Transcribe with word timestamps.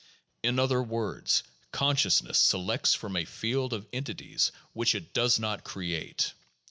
In 0.41 0.57
other 0.57 0.81
words, 0.81 1.43
con 1.71 1.95
sciousness 1.95 2.37
selects 2.37 2.95
from 2.95 3.15
a 3.15 3.23
field 3.23 3.71
of 3.71 3.85
entities 3.93 4.51
which 4.73 4.95
it 4.95 5.13
does 5.13 5.37
not 5.37 5.63
create. 5.63 6.33